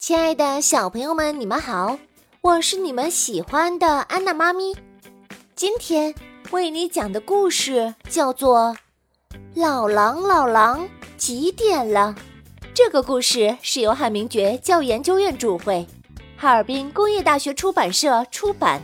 [0.00, 1.98] 亲爱的小朋友们，你们好，
[2.40, 4.74] 我是你们喜欢的安娜妈咪。
[5.54, 6.14] 今天
[6.52, 8.74] 为你讲的故事叫做
[9.54, 12.14] 《老狼老狼几点了》。
[12.72, 15.86] 这个故事是由汉明觉教研究院主会，
[16.34, 18.80] 哈尔滨工业大学出版社出版。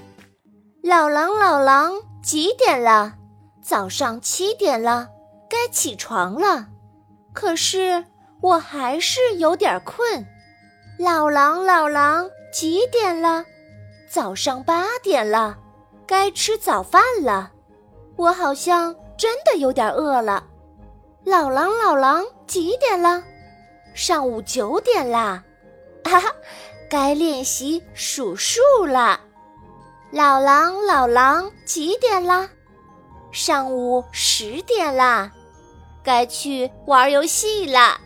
[0.83, 3.15] 老狼老狼几点了？
[3.63, 5.09] 早上七点了，
[5.49, 6.67] 该起床了。
[7.33, 8.05] 可是
[8.43, 10.27] 我还是有点困。
[10.99, 13.45] 老狼，老狼，几点了？
[14.09, 15.59] 早上八点了，
[16.07, 17.53] 该吃早饭了。
[18.17, 20.43] 我好像真的有点饿了。
[21.23, 23.23] 老狼，老狼，几点了？
[23.93, 25.45] 上午九点啦，
[26.05, 26.33] 哈哈，
[26.89, 29.21] 该练习数数了。
[30.11, 32.49] 老狼，老狼，几点了？
[33.33, 35.31] 上午十点啦，
[36.03, 38.01] 该去玩游戏了。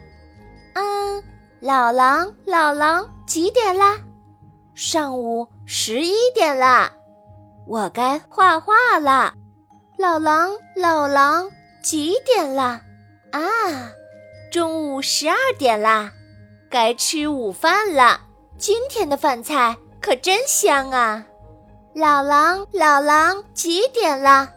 [0.72, 1.22] 嗯。
[1.60, 3.98] 老狼，老狼，几点啦？
[4.74, 6.90] 上午十一点啦，
[7.66, 9.34] 我该画画啦。
[9.98, 11.50] 老狼，老狼，
[11.82, 12.80] 几点啦？
[13.32, 13.40] 啊，
[14.50, 16.10] 中午十二点啦，
[16.70, 18.22] 该吃午饭了。
[18.56, 21.26] 今天的饭菜可真香啊！
[21.94, 24.48] 老狼，老狼，几点啦？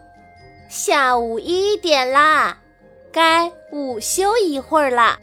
[0.70, 2.56] 下午一点啦，
[3.12, 5.18] 该午休一会儿啦。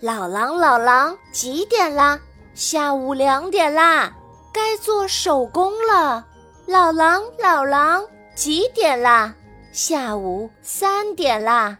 [0.00, 2.20] 老狼，老狼，几点啦？
[2.54, 4.12] 下午两点啦，
[4.52, 6.26] 该做手工了。
[6.66, 9.34] 老狼，老狼，几点啦？
[9.72, 11.78] 下午三点啦，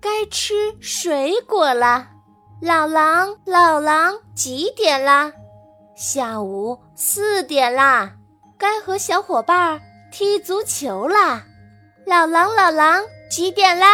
[0.00, 2.06] 该吃水果了。
[2.60, 5.32] 老狼，老狼，几点啦？
[5.96, 8.12] 下午四点啦，
[8.56, 9.80] 该和小伙伴
[10.12, 11.42] 踢足球啦。
[12.06, 13.88] 老狼，老狼，几点啦？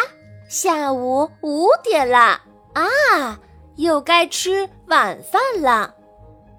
[0.46, 2.42] 下午五点啦。
[2.74, 3.38] 啊！
[3.76, 5.94] 又该吃晚饭了，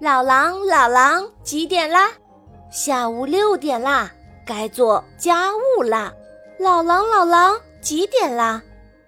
[0.00, 2.10] 老狼，老狼，几点啦？
[2.70, 4.10] 下午六点啦，
[4.44, 6.12] 该做家务啦。
[6.58, 8.60] 老狼，老狼，几点啦？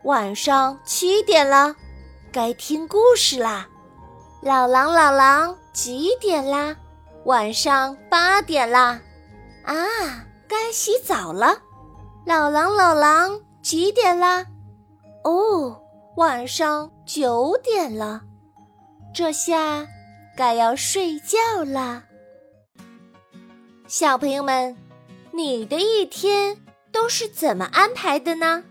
[0.04, 1.74] 晚上七点了，
[2.32, 3.66] 该听故事啦。
[4.40, 6.76] 老狼，老狼，几点啦？
[7.24, 9.00] 晚上八点啦，
[9.64, 9.74] 啊，
[10.46, 11.58] 该洗澡了。
[12.24, 14.44] 老狼，老狼，几点啦？
[15.24, 15.82] 哦。
[16.16, 18.22] 晚上九点了，
[19.12, 19.86] 这下
[20.34, 22.04] 该要睡觉啦。
[23.86, 24.74] 小朋友们，
[25.30, 26.56] 你的一天
[26.90, 28.64] 都是怎么安排的呢？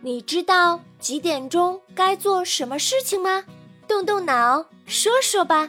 [0.00, 3.44] 你知道几点钟该做什么事情吗？
[3.86, 5.68] 动动脑，说说吧。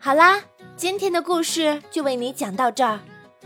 [0.00, 0.42] 好啦，
[0.76, 2.98] 今天的故事就为你讲到这儿。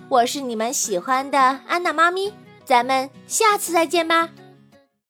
[0.09, 2.33] 我是你们喜欢的安娜妈咪，
[2.65, 4.31] 咱们下次再见吧。